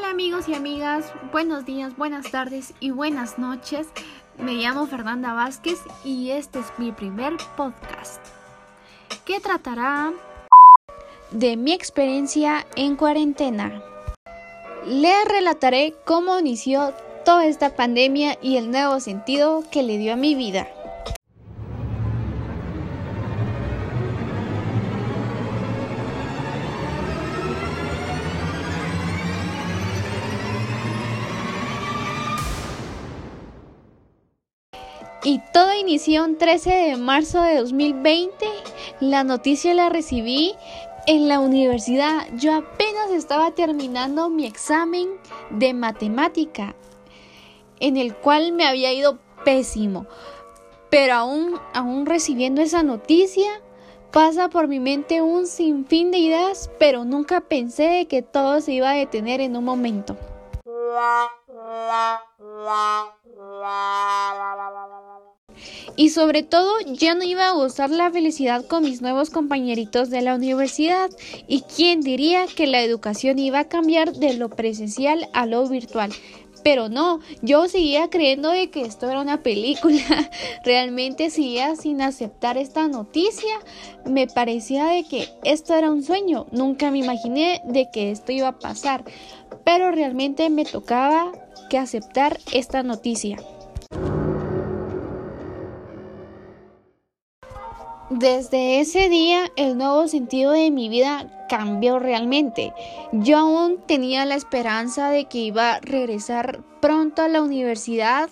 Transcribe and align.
Hola 0.00 0.12
amigos 0.12 0.48
y 0.48 0.54
amigas, 0.54 1.12
buenos 1.30 1.66
días, 1.66 1.94
buenas 1.94 2.30
tardes 2.30 2.72
y 2.80 2.90
buenas 2.90 3.38
noches. 3.38 3.86
Me 4.38 4.54
llamo 4.54 4.86
Fernanda 4.86 5.34
Vázquez 5.34 5.78
y 6.06 6.30
este 6.30 6.60
es 6.60 6.66
mi 6.78 6.90
primer 6.90 7.34
podcast 7.54 8.24
que 9.26 9.40
tratará 9.40 10.10
de 11.32 11.58
mi 11.58 11.74
experiencia 11.74 12.66
en 12.76 12.96
cuarentena. 12.96 13.82
Les 14.86 15.22
relataré 15.26 15.94
cómo 16.06 16.38
inició 16.38 16.94
toda 17.26 17.44
esta 17.44 17.76
pandemia 17.76 18.38
y 18.40 18.56
el 18.56 18.70
nuevo 18.70 19.00
sentido 19.00 19.64
que 19.70 19.82
le 19.82 19.98
dio 19.98 20.14
a 20.14 20.16
mi 20.16 20.34
vida. 20.34 20.66
Y 35.22 35.40
todo 35.52 35.74
inició 35.74 36.24
el 36.24 36.38
13 36.38 36.70
de 36.70 36.96
marzo 36.96 37.42
de 37.42 37.56
2020. 37.56 38.32
La 39.00 39.22
noticia 39.22 39.74
la 39.74 39.90
recibí 39.90 40.54
en 41.06 41.28
la 41.28 41.40
universidad. 41.40 42.26
Yo 42.36 42.54
apenas 42.54 43.10
estaba 43.10 43.50
terminando 43.50 44.30
mi 44.30 44.46
examen 44.46 45.08
de 45.50 45.74
matemática, 45.74 46.74
en 47.80 47.98
el 47.98 48.14
cual 48.14 48.52
me 48.52 48.66
había 48.66 48.94
ido 48.94 49.18
pésimo. 49.44 50.06
Pero 50.88 51.14
aún, 51.14 51.60
aún 51.74 52.06
recibiendo 52.06 52.62
esa 52.62 52.82
noticia, 52.82 53.60
pasa 54.12 54.48
por 54.48 54.68
mi 54.68 54.80
mente 54.80 55.20
un 55.20 55.46
sinfín 55.46 56.10
de 56.12 56.18
ideas, 56.18 56.70
pero 56.78 57.04
nunca 57.04 57.42
pensé 57.42 58.06
que 58.08 58.22
todo 58.22 58.62
se 58.62 58.72
iba 58.72 58.90
a 58.90 58.94
detener 58.94 59.42
en 59.42 59.54
un 59.54 59.64
momento. 59.64 60.16
Y 66.00 66.08
sobre 66.08 66.42
todo 66.42 66.72
ya 66.86 67.14
no 67.14 67.24
iba 67.24 67.48
a 67.48 67.52
gozar 67.52 67.90
la 67.90 68.10
felicidad 68.10 68.64
con 68.64 68.84
mis 68.84 69.02
nuevos 69.02 69.28
compañeritos 69.28 70.08
de 70.08 70.22
la 70.22 70.34
universidad. 70.34 71.10
¿Y 71.46 71.60
quién 71.60 72.00
diría 72.00 72.46
que 72.46 72.66
la 72.66 72.80
educación 72.80 73.38
iba 73.38 73.58
a 73.58 73.68
cambiar 73.68 74.14
de 74.14 74.32
lo 74.32 74.48
presencial 74.48 75.28
a 75.34 75.44
lo 75.44 75.68
virtual? 75.68 76.10
Pero 76.64 76.88
no, 76.88 77.20
yo 77.42 77.68
seguía 77.68 78.08
creyendo 78.08 78.48
de 78.48 78.70
que 78.70 78.80
esto 78.80 79.10
era 79.10 79.20
una 79.20 79.42
película. 79.42 80.00
Realmente 80.64 81.28
seguía 81.28 81.76
sin 81.76 82.00
aceptar 82.00 82.56
esta 82.56 82.88
noticia. 82.88 83.52
Me 84.06 84.26
parecía 84.26 84.86
de 84.86 85.04
que 85.04 85.28
esto 85.44 85.74
era 85.74 85.90
un 85.90 86.02
sueño. 86.02 86.46
Nunca 86.50 86.90
me 86.90 87.00
imaginé 87.00 87.60
de 87.66 87.90
que 87.92 88.10
esto 88.10 88.32
iba 88.32 88.48
a 88.48 88.58
pasar. 88.58 89.04
Pero 89.66 89.90
realmente 89.90 90.48
me 90.48 90.64
tocaba 90.64 91.30
que 91.68 91.76
aceptar 91.76 92.38
esta 92.54 92.82
noticia. 92.82 93.36
Desde 98.10 98.80
ese 98.80 99.08
día 99.08 99.52
el 99.54 99.78
nuevo 99.78 100.08
sentido 100.08 100.50
de 100.50 100.72
mi 100.72 100.88
vida 100.88 101.46
cambió 101.48 102.00
realmente. 102.00 102.74
Yo 103.12 103.38
aún 103.38 103.78
tenía 103.86 104.24
la 104.24 104.34
esperanza 104.34 105.10
de 105.10 105.26
que 105.26 105.38
iba 105.38 105.74
a 105.74 105.80
regresar 105.80 106.64
pronto 106.80 107.22
a 107.22 107.28
la 107.28 107.40
universidad, 107.40 108.28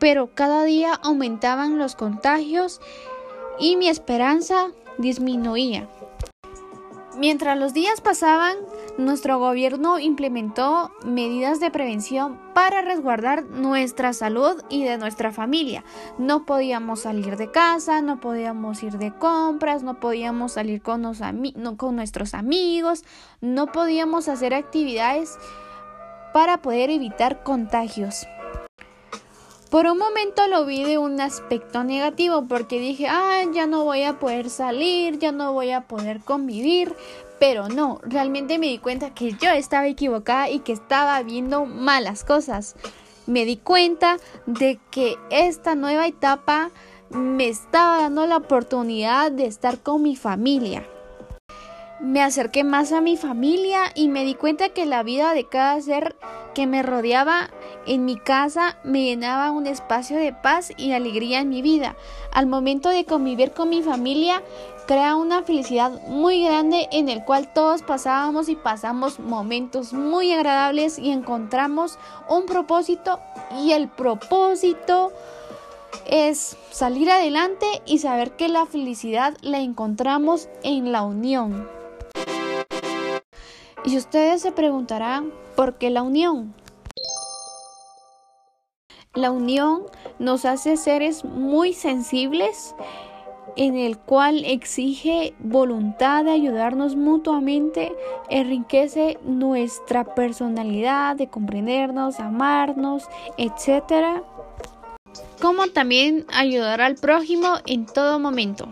pero 0.00 0.34
cada 0.34 0.64
día 0.64 0.94
aumentaban 0.94 1.78
los 1.78 1.94
contagios 1.94 2.80
y 3.60 3.76
mi 3.76 3.88
esperanza 3.88 4.72
disminuía. 4.98 5.88
Mientras 7.20 7.58
los 7.58 7.74
días 7.74 8.00
pasaban, 8.00 8.56
nuestro 8.96 9.38
gobierno 9.38 9.98
implementó 9.98 10.90
medidas 11.04 11.60
de 11.60 11.70
prevención 11.70 12.40
para 12.54 12.80
resguardar 12.80 13.44
nuestra 13.44 14.14
salud 14.14 14.62
y 14.70 14.84
de 14.84 14.96
nuestra 14.96 15.30
familia. 15.30 15.84
No 16.16 16.46
podíamos 16.46 17.00
salir 17.00 17.36
de 17.36 17.50
casa, 17.50 18.00
no 18.00 18.20
podíamos 18.20 18.82
ir 18.82 18.96
de 18.96 19.12
compras, 19.12 19.82
no 19.82 20.00
podíamos 20.00 20.52
salir 20.52 20.80
con, 20.80 21.02
nuestros 21.02 22.32
amigos, 22.32 23.04
no 23.42 23.66
podíamos 23.66 24.28
hacer 24.28 24.54
actividades 24.54 25.36
para 26.32 26.62
poder 26.62 26.88
evitar 26.88 27.42
contagios. 27.42 28.26
Por 29.70 29.86
un 29.86 29.98
momento 29.98 30.48
lo 30.48 30.66
vi 30.66 30.82
de 30.82 30.98
un 30.98 31.20
aspecto 31.20 31.84
negativo 31.84 32.44
porque 32.48 32.80
dije, 32.80 33.06
ah, 33.08 33.42
ya 33.52 33.68
no 33.68 33.84
voy 33.84 34.02
a 34.02 34.18
poder 34.18 34.50
salir, 34.50 35.20
ya 35.20 35.30
no 35.30 35.52
voy 35.52 35.70
a 35.70 35.82
poder 35.82 36.18
convivir, 36.22 36.92
pero 37.38 37.68
no, 37.68 38.00
realmente 38.02 38.58
me 38.58 38.66
di 38.66 38.78
cuenta 38.78 39.14
que 39.14 39.32
yo 39.34 39.50
estaba 39.50 39.86
equivocada 39.86 40.50
y 40.50 40.58
que 40.58 40.72
estaba 40.72 41.22
viendo 41.22 41.66
malas 41.66 42.24
cosas. 42.24 42.74
Me 43.28 43.44
di 43.44 43.58
cuenta 43.58 44.16
de 44.46 44.80
que 44.90 45.16
esta 45.30 45.76
nueva 45.76 46.08
etapa 46.08 46.72
me 47.10 47.48
estaba 47.48 48.02
dando 48.02 48.26
la 48.26 48.38
oportunidad 48.38 49.30
de 49.30 49.46
estar 49.46 49.78
con 49.78 50.02
mi 50.02 50.16
familia. 50.16 50.84
Me 52.00 52.22
acerqué 52.22 52.64
más 52.64 52.90
a 52.90 53.00
mi 53.00 53.16
familia 53.16 53.92
y 53.94 54.08
me 54.08 54.24
di 54.24 54.34
cuenta 54.34 54.70
que 54.70 54.84
la 54.84 55.04
vida 55.04 55.32
de 55.32 55.44
cada 55.44 55.80
ser 55.80 56.16
que 56.54 56.66
me 56.66 56.82
rodeaba 56.82 57.50
en 57.86 58.04
mi 58.04 58.16
casa 58.16 58.76
me 58.84 59.04
llenaba 59.04 59.50
un 59.50 59.66
espacio 59.66 60.16
de 60.16 60.32
paz 60.32 60.72
y 60.76 60.92
alegría 60.92 61.40
en 61.40 61.48
mi 61.48 61.62
vida. 61.62 61.96
Al 62.32 62.46
momento 62.46 62.88
de 62.88 63.04
convivir 63.04 63.52
con 63.52 63.68
mi 63.68 63.82
familia, 63.82 64.42
crea 64.86 65.14
una 65.14 65.42
felicidad 65.42 65.92
muy 66.08 66.44
grande 66.44 66.88
en 66.92 67.08
el 67.08 67.24
cual 67.24 67.52
todos 67.52 67.82
pasábamos 67.82 68.48
y 68.48 68.56
pasamos 68.56 69.20
momentos 69.20 69.92
muy 69.92 70.32
agradables 70.32 70.98
y 70.98 71.10
encontramos 71.10 71.98
un 72.28 72.46
propósito 72.46 73.20
y 73.62 73.72
el 73.72 73.88
propósito 73.88 75.12
es 76.06 76.56
salir 76.70 77.10
adelante 77.10 77.66
y 77.86 77.98
saber 77.98 78.32
que 78.32 78.48
la 78.48 78.66
felicidad 78.66 79.36
la 79.42 79.60
encontramos 79.60 80.48
en 80.62 80.92
la 80.92 81.02
unión. 81.02 81.68
Y 83.84 83.96
ustedes 83.96 84.42
se 84.42 84.52
preguntarán, 84.52 85.32
¿por 85.56 85.74
qué 85.78 85.90
la 85.90 86.02
unión? 86.02 86.54
La 89.14 89.32
unión 89.32 89.86
nos 90.20 90.44
hace 90.44 90.76
seres 90.76 91.24
muy 91.24 91.72
sensibles 91.72 92.76
en 93.56 93.76
el 93.76 93.98
cual 93.98 94.44
exige 94.44 95.34
voluntad 95.40 96.24
de 96.24 96.30
ayudarnos 96.30 96.94
mutuamente, 96.94 97.92
enriquece 98.28 99.18
nuestra 99.24 100.14
personalidad 100.14 101.16
de 101.16 101.28
comprendernos, 101.28 102.20
amarnos, 102.20 103.08
etc. 103.36 104.22
Como 105.42 105.66
también 105.66 106.24
ayudar 106.32 106.80
al 106.80 106.94
prójimo 106.94 107.54
en 107.66 107.86
todo 107.86 108.20
momento. 108.20 108.68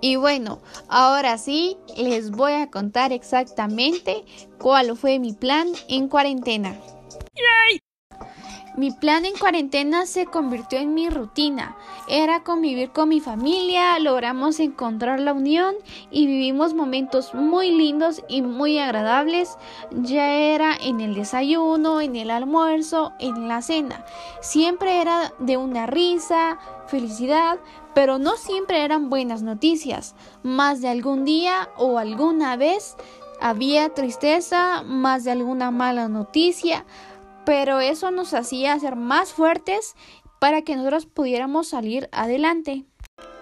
Y 0.00 0.16
bueno, 0.16 0.58
ahora 0.88 1.36
sí 1.36 1.76
les 1.98 2.30
voy 2.30 2.52
a 2.52 2.70
contar 2.70 3.12
exactamente 3.12 4.24
cuál 4.58 4.96
fue 4.96 5.18
mi 5.18 5.34
plan 5.34 5.68
en 5.88 6.08
cuarentena. 6.08 6.74
Mi 8.74 8.90
plan 8.90 9.26
en 9.26 9.36
cuarentena 9.36 10.06
se 10.06 10.24
convirtió 10.24 10.78
en 10.78 10.94
mi 10.94 11.10
rutina. 11.10 11.76
Era 12.08 12.42
convivir 12.42 12.90
con 12.90 13.10
mi 13.10 13.20
familia, 13.20 13.98
logramos 13.98 14.60
encontrar 14.60 15.20
la 15.20 15.34
unión 15.34 15.74
y 16.10 16.26
vivimos 16.26 16.72
momentos 16.72 17.34
muy 17.34 17.70
lindos 17.70 18.22
y 18.28 18.40
muy 18.40 18.78
agradables. 18.78 19.58
Ya 19.90 20.32
era 20.32 20.74
en 20.74 21.02
el 21.02 21.14
desayuno, 21.14 22.00
en 22.00 22.16
el 22.16 22.30
almuerzo, 22.30 23.12
en 23.18 23.46
la 23.46 23.60
cena. 23.60 24.06
Siempre 24.40 25.02
era 25.02 25.34
de 25.38 25.58
una 25.58 25.84
risa, 25.84 26.58
felicidad, 26.86 27.58
pero 27.94 28.18
no 28.18 28.36
siempre 28.38 28.84
eran 28.84 29.10
buenas 29.10 29.42
noticias. 29.42 30.14
Más 30.42 30.80
de 30.80 30.88
algún 30.88 31.26
día 31.26 31.68
o 31.76 31.98
alguna 31.98 32.56
vez 32.56 32.96
había 33.38 33.92
tristeza, 33.92 34.82
más 34.82 35.24
de 35.24 35.32
alguna 35.32 35.70
mala 35.70 36.08
noticia 36.08 36.86
pero 37.44 37.80
eso 37.80 38.10
nos 38.10 38.34
hacía 38.34 38.78
ser 38.78 38.96
más 38.96 39.32
fuertes 39.32 39.94
para 40.38 40.62
que 40.62 40.76
nosotros 40.76 41.06
pudiéramos 41.06 41.68
salir 41.68 42.08
adelante. 42.12 42.84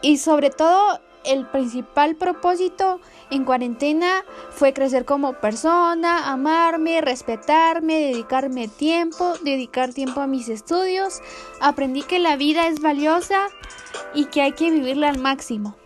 Y 0.03 0.19
sobre 0.19 0.51
todo, 0.51 1.01
el 1.25 1.47
principal 1.47 2.17
propósito 2.17 3.01
en 3.31 3.45
cuarentena 3.45 4.25
fue 4.51 4.73
crecer 4.73 5.05
como 5.05 5.35
persona, 5.35 6.31
amarme, 6.31 7.01
respetarme, 7.01 8.01
dedicarme 8.01 8.69
tiempo, 8.69 9.35
dedicar 9.43 9.93
tiempo 9.93 10.21
a 10.21 10.27
mis 10.27 10.49
estudios. 10.49 11.21
Aprendí 11.61 12.03
que 12.03 12.19
la 12.19 12.37
vida 12.37 12.69
es 12.69 12.81
valiosa 12.81 13.49
y 14.15 14.27
que 14.27 14.43
hay 14.43 14.53
que 14.53 14.71
vivirla 14.71 15.09
al 15.11 15.19
máximo. 15.19 15.77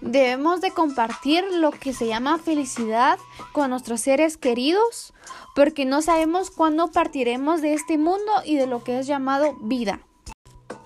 Debemos 0.00 0.60
de 0.60 0.70
compartir 0.70 1.44
lo 1.52 1.70
que 1.70 1.92
se 1.92 2.06
llama 2.06 2.38
felicidad 2.38 3.18
con 3.52 3.70
nuestros 3.70 4.00
seres 4.00 4.36
queridos 4.36 5.12
porque 5.54 5.84
no 5.84 6.02
sabemos 6.02 6.50
cuándo 6.50 6.92
partiremos 6.92 7.62
de 7.62 7.74
este 7.74 7.98
mundo 7.98 8.32
y 8.44 8.56
de 8.56 8.66
lo 8.66 8.84
que 8.84 8.98
es 9.00 9.06
llamado 9.06 9.56
vida. 9.60 10.00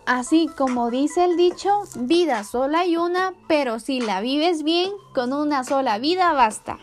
Así 0.06 0.48
como 0.56 0.90
dice 0.90 1.24
el 1.24 1.36
dicho, 1.36 1.82
vida 1.96 2.42
sola 2.42 2.80
hay 2.80 2.96
una, 2.96 3.34
pero 3.48 3.78
si 3.78 4.00
la 4.00 4.20
vives 4.20 4.62
bien, 4.62 4.90
con 5.14 5.32
una 5.32 5.62
sola 5.62 5.98
vida 5.98 6.32
basta. 6.32 6.78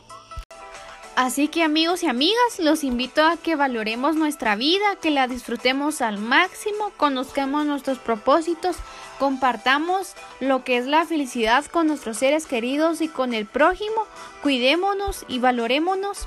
Así 1.21 1.50
que 1.50 1.63
amigos 1.63 2.01
y 2.01 2.07
amigas, 2.07 2.60
los 2.60 2.81
invito 2.86 3.25
a 3.25 3.36
que 3.36 3.57
valoremos 3.57 4.16
nuestra 4.16 4.56
vida, 4.56 4.95
que 5.01 5.12
la 5.12 5.27
disfrutemos 5.27 6.01
al 6.01 6.18
máximo, 6.18 6.94
conozcamos 6.95 7.66
nuestros 7.66 7.98
propósitos, 7.98 8.77
compartamos 9.19 10.13
lo 10.39 10.63
que 10.63 10.77
es 10.77 10.86
la 10.86 11.06
felicidad 11.06 11.66
con 11.66 11.88
nuestros 11.88 12.16
seres 12.16 12.45
queridos 12.45 13.01
y 13.01 13.10
con 13.10 13.33
el 13.33 13.45
prójimo, 13.48 14.06
cuidémonos 14.42 15.25
y 15.27 15.39
valorémonos, 15.39 16.19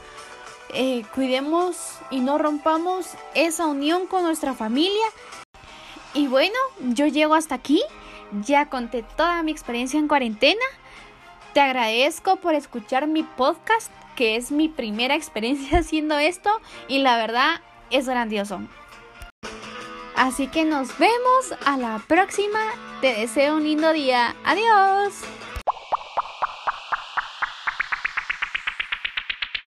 eh, 0.74 1.04
cuidemos 1.14 1.78
y 2.10 2.20
no 2.20 2.36
rompamos 2.36 3.06
esa 3.34 3.68
unión 3.68 4.06
con 4.06 4.24
nuestra 4.24 4.52
familia. 4.52 5.06
Y 6.12 6.26
bueno, 6.26 6.58
yo 6.80 7.06
llego 7.06 7.34
hasta 7.34 7.54
aquí, 7.54 7.82
ya 8.44 8.68
conté 8.68 9.06
toda 9.16 9.42
mi 9.42 9.52
experiencia 9.52 9.98
en 9.98 10.06
cuarentena. 10.06 10.60
Te 11.52 11.60
agradezco 11.60 12.36
por 12.36 12.54
escuchar 12.54 13.06
mi 13.06 13.24
podcast 13.24 13.92
que 14.16 14.36
es 14.36 14.50
mi 14.50 14.68
primera 14.68 15.14
experiencia 15.16 15.80
haciendo 15.80 16.18
esto 16.18 16.50
y 16.88 16.98
la 16.98 17.16
verdad 17.16 17.60
es 17.90 18.08
grandioso. 18.08 18.60
Así 20.16 20.46
que 20.46 20.64
nos 20.64 20.98
vemos 20.98 21.54
a 21.64 21.76
la 21.76 22.00
próxima. 22.06 22.60
Te 23.00 23.14
deseo 23.14 23.56
un 23.56 23.64
lindo 23.64 23.92
día. 23.92 24.36
Adiós. 24.44 25.14